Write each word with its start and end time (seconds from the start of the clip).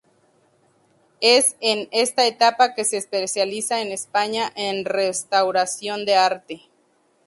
Es 1.19 1.55
en 1.59 1.87
esta 1.91 2.25
etapa 2.25 2.73
que 2.73 2.85
se 2.85 2.97
especializa 2.97 3.81
en 3.81 3.91
España 3.91 4.51
en 4.55 4.83
restauración 4.83 6.05
de 6.07 6.15
arte. 6.15 6.61